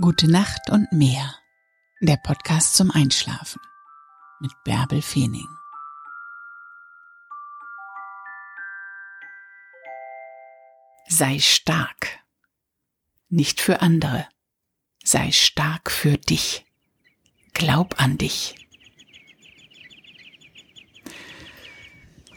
[0.00, 1.36] Gute Nacht und mehr.
[2.00, 3.60] Der Podcast zum Einschlafen
[4.40, 5.46] mit Bärbel Feening.
[11.06, 12.08] Sei stark.
[13.28, 14.26] Nicht für andere.
[15.04, 16.66] Sei stark für dich.
[17.52, 18.56] Glaub an dich.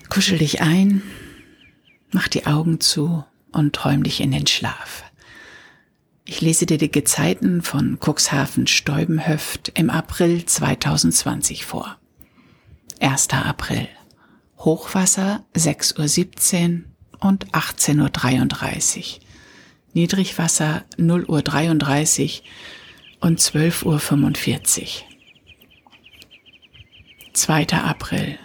[0.09, 1.01] Kuschel dich ein,
[2.11, 5.06] mach die Augen zu und träum dich in den Schlaf.
[6.29, 11.97] Ich lese dir die Gezeiten von Cuxhaven Steubenhöft im April 2020 vor.
[12.99, 13.29] 1.
[13.29, 13.87] April.
[14.59, 19.19] Hochwasser 6.17 Uhr und 18.33 Uhr.
[19.93, 24.87] Niedrigwasser 0.33 Uhr und 12.45 Uhr.
[27.31, 27.67] 2.
[27.69, 28.37] April.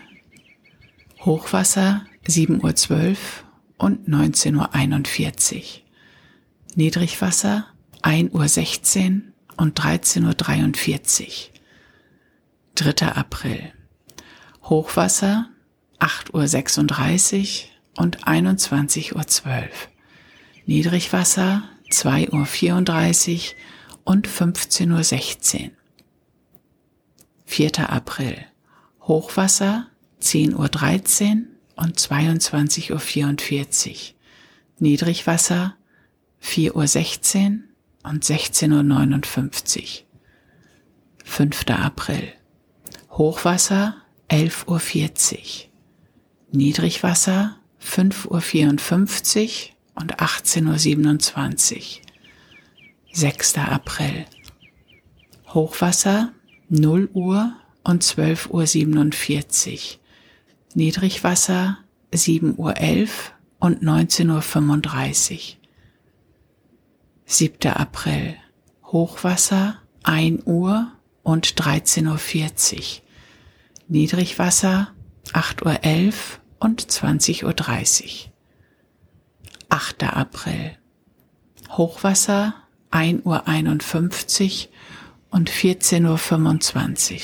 [1.25, 3.17] Hochwasser 7.12 Uhr
[3.77, 5.63] und 19.41 Uhr.
[6.77, 7.67] Niedrigwasser
[8.03, 9.23] 1.16 Uhr
[9.57, 11.53] und 13.43 Uhr.
[12.75, 13.07] 3.
[13.09, 13.73] April.
[14.65, 15.49] Hochwasser
[16.01, 19.69] 8.36 Uhr und 21.12 Uhr.
[20.67, 23.41] Niedrigwasser 2.34 Uhr
[24.05, 25.71] und 15.16 Uhr.
[27.45, 27.91] 4.
[27.91, 28.47] April.
[29.03, 29.89] Hochwasser
[30.21, 31.43] 10.13 Uhr
[31.77, 33.97] und 22.44 Uhr.
[34.79, 35.77] Niedrigwasser
[36.43, 37.72] 4.16 Uhr
[38.03, 40.07] und 16.59 Uhr.
[41.25, 41.65] 5.
[41.71, 42.33] April.
[43.11, 43.97] Hochwasser
[44.29, 45.71] 11.40 Uhr.
[46.53, 52.03] Niedrigwasser 5.54 Uhr und 18.27 Uhr.
[53.13, 53.59] 6.
[53.59, 54.25] April.
[55.49, 56.33] Hochwasser
[56.69, 57.53] 0 Uhr
[57.85, 59.79] und 12.47 Uhr.
[60.75, 61.79] Niedrigwasser
[62.13, 63.09] 7.11 Uhr
[63.59, 65.62] und 19.35 Uhr.
[67.33, 67.73] 7.
[67.73, 68.37] April.
[68.85, 73.03] Hochwasser 1 Uhr und 13.40 Uhr.
[73.89, 74.93] Niedrigwasser
[75.33, 76.13] 8.11 Uhr
[76.59, 78.33] und 20.30 Uhr.
[79.71, 80.03] 8.
[80.03, 80.77] April.
[81.71, 82.55] Hochwasser
[82.91, 84.73] 1.51 Uhr
[85.31, 87.21] und 14.25 Uhr.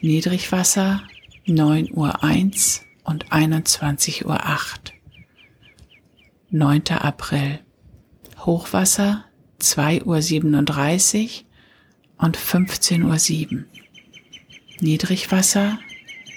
[0.00, 1.02] Niedrigwasser
[1.46, 4.38] 9.01 Uhr und 21.08 Uhr.
[6.48, 6.82] 9.
[6.88, 7.63] April.
[8.44, 9.24] Hochwasser
[9.60, 11.44] 2.37
[12.18, 13.64] Uhr und 15.07 Uhr.
[14.80, 15.78] Niedrigwasser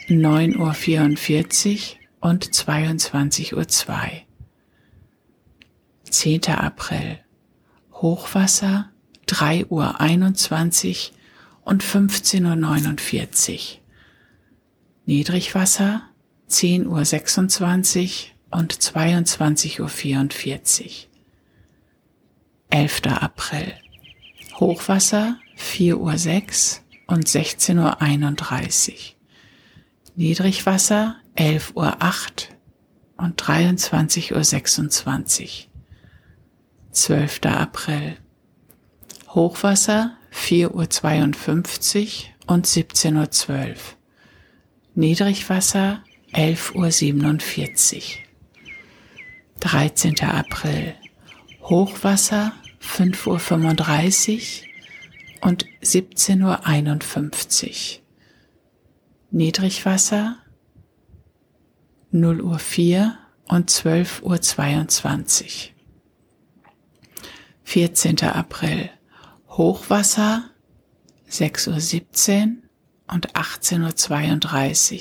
[0.07, 3.67] 9.44 Uhr und 22.02 Uhr.
[6.09, 6.45] 10.
[6.45, 7.19] April.
[7.91, 8.89] Hochwasser
[9.27, 11.17] 3.21 Uhr
[11.65, 13.59] und 15.49 Uhr.
[15.05, 16.03] Niedrigwasser
[16.49, 21.07] 10.26 Uhr und 22.44 Uhr.
[22.69, 23.07] 11.
[23.07, 23.73] April.
[24.59, 28.97] Hochwasser 4.06 Uhr und 16.31 Uhr.
[30.15, 31.97] Niedrigwasser 11.08 Uhr
[33.17, 35.49] und 23.26 Uhr.
[36.91, 37.39] 12.
[37.45, 38.17] April.
[39.29, 43.75] Hochwasser 4.52 Uhr und 17.12 Uhr.
[44.95, 46.03] Niedrigwasser
[46.33, 48.01] 11.47 Uhr.
[49.59, 50.19] 13.
[50.21, 50.95] April.
[51.69, 54.61] Hochwasser 5.35
[55.41, 58.03] Uhr und 17.51 Uhr.
[59.31, 60.37] Niedrigwasser
[62.11, 63.17] 0 Uhr 4
[63.49, 65.49] und 12.22 Uhr.
[67.63, 68.23] 14.
[68.23, 68.89] April
[69.49, 70.49] Hochwasser
[71.29, 72.55] 6.17 Uhr
[73.13, 74.99] und 18.32 Uhr.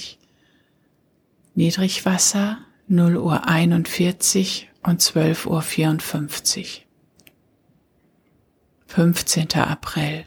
[1.55, 6.67] Niedrigwasser 0 Uhr 41 und 12.54 Uhr.
[8.87, 9.55] 15.
[9.55, 10.25] April.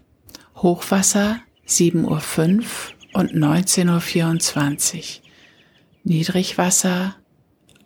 [0.58, 5.04] Hochwasser 7.05 Uhr und 19.24 Uhr.
[6.04, 7.16] Niedrigwasser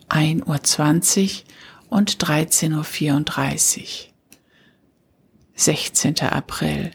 [0.08, 3.86] 1.20 Uhr und 13.34 Uhr.
[5.54, 6.20] 16.
[6.22, 6.90] April.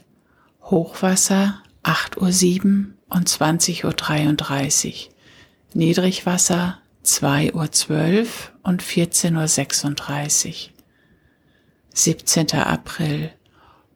[0.61, 5.13] Hochwasser 8.07 Uhr und 20.33 Uhr.
[5.73, 6.79] Niedrigwasser
[7.09, 8.27] 2.12 Uhr
[8.61, 10.53] und 14.36 Uhr.
[11.91, 12.51] 17.
[12.53, 13.31] April.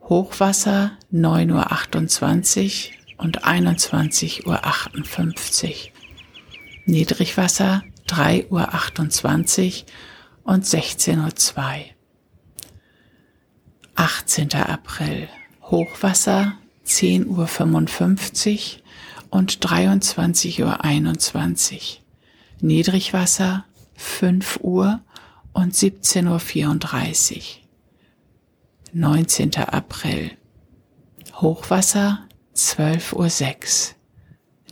[0.02, 5.76] Hochwasser 9.28 Uhr und 21.58 Uhr.
[6.86, 11.86] Niedrigwasser 3.28 Uhr und 16.02 Uhr.
[13.96, 14.54] 18.
[14.56, 15.30] April.
[15.62, 18.82] Hochwasser 10.55 Uhr
[19.30, 22.03] und 23.21 Uhr.
[22.64, 23.66] Niedrigwasser
[23.98, 25.02] 5 Uhr
[25.52, 27.42] und 17.34 Uhr.
[28.94, 29.56] 19.
[29.58, 30.32] April.
[31.36, 32.26] Hochwasser
[32.56, 33.96] 12.06 Uhr.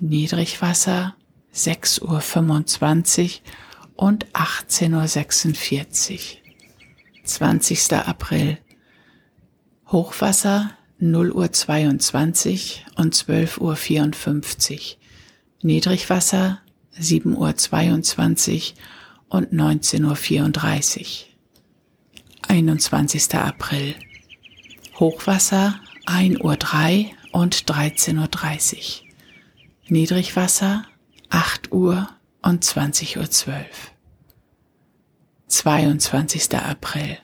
[0.07, 1.17] Niedrigwasser
[1.53, 6.19] 6.25 Uhr und 18.46 Uhr.
[7.25, 7.93] 20.
[7.93, 8.57] April.
[9.87, 14.79] Hochwasser 0 Uhr 22 und 12.54 Uhr.
[15.61, 16.61] Niedrigwasser
[16.97, 18.75] 7 Uhr 22
[19.29, 21.31] und 19.34 Uhr.
[22.47, 23.35] 21.
[23.35, 23.95] April.
[24.99, 29.07] Hochwasser 1 Uhr 3 und 13.30 Uhr.
[29.87, 30.85] Niedrigwasser
[31.29, 32.09] 8 Uhr
[32.41, 33.91] und 20 Uhr 12.
[35.47, 36.55] 22.
[36.55, 37.17] April.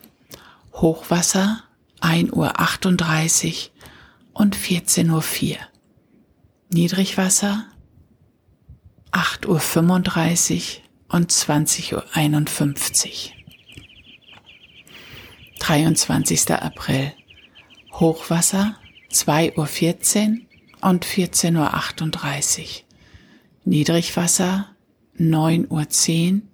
[0.73, 1.63] Hochwasser
[1.99, 3.71] 1 Uhr 38
[4.33, 5.57] und 14 Uhr 4.
[6.69, 7.65] Niedrigwasser
[9.17, 13.33] 8 Uhr 35 und 20 Uhr 51.
[15.57, 16.51] 23.
[16.51, 17.13] April.
[17.93, 18.75] Hochwasser
[19.09, 20.45] 2 Uhr 14
[20.81, 22.85] und 14 Uhr 38.
[23.65, 24.69] Niedrigwasser
[25.15, 26.47] 9 Uhr 10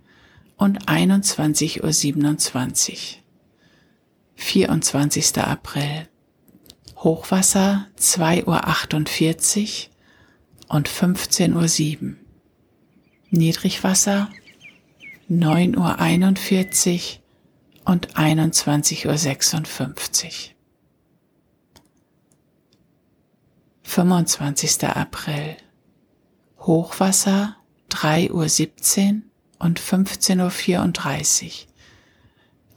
[0.55, 3.21] und 21 Uhr 27.
[4.35, 5.37] 24.
[5.39, 6.07] April.
[6.95, 9.91] Hochwasser 2 Uhr 48
[10.69, 12.22] und 15 Uhr 7.
[13.35, 14.29] Niedrigwasser
[15.27, 17.19] 9 Uhr 41
[17.83, 20.55] und 21 Uhr 56.
[23.81, 24.83] 25.
[24.83, 25.57] April.
[26.59, 27.55] Hochwasser
[27.89, 29.23] 3 Uhr 17
[29.57, 31.67] und 15 Uhr 34.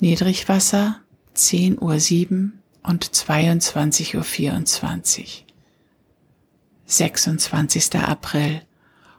[0.00, 1.02] Niedrigwasser
[1.34, 5.44] 10 Uhr 7 und 22 Uhr 24.
[6.86, 7.96] 26.
[7.96, 8.62] April.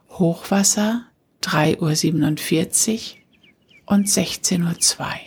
[0.09, 1.05] Hochwasser
[1.47, 3.21] 3 Uhr 47
[3.85, 5.17] und 16 Uhr 2.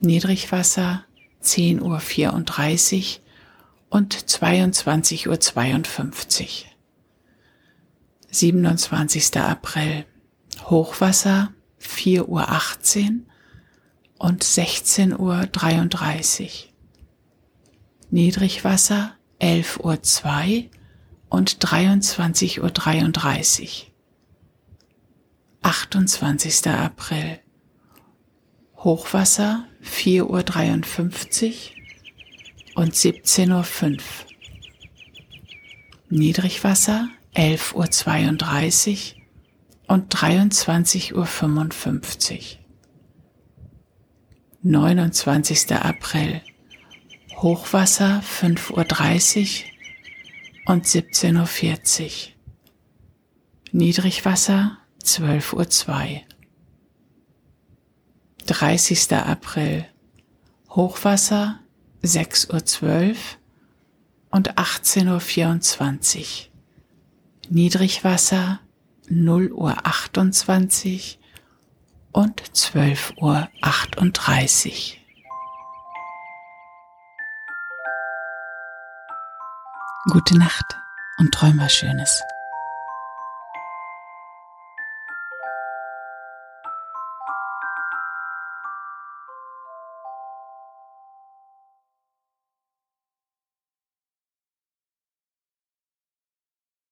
[0.00, 1.04] Niedrigwasser
[1.40, 3.20] 10 Uhr 34
[3.90, 6.74] und 22 Uhr 52.
[8.30, 9.36] 27.
[9.36, 10.06] April.
[10.64, 13.26] Hochwasser 4 Uhr 18
[14.16, 16.72] und 16 Uhr 33.
[18.08, 20.70] Niedrigwasser 11 Uhr 2
[21.28, 23.92] und 23 Uhr 33.
[25.66, 26.68] 28.
[26.68, 27.40] April.
[28.76, 31.74] Hochwasser 4 Uhr 53
[32.76, 34.26] und 17 Uhr 5.
[36.08, 39.20] Niedrigwasser 11 Uhr 32
[39.88, 42.60] und 23 Uhr 55.
[44.62, 45.72] 29.
[45.72, 46.42] April.
[47.38, 49.64] Hochwasser 5.30
[50.68, 52.32] Uhr und 17.40 Uhr.
[53.72, 56.22] Niedrigwasser 12.02 Uhr.
[58.46, 59.12] 30.
[59.12, 59.86] April.
[60.70, 61.60] Hochwasser
[62.02, 63.16] 6.12 Uhr
[64.30, 66.52] und 18.24 Uhr.
[67.48, 68.60] Niedrigwasser
[69.08, 71.20] 0 Uhr 28
[72.12, 75.00] und 12 Uhr 38.
[80.10, 80.76] Gute Nacht
[81.18, 82.22] und träum was Schönes.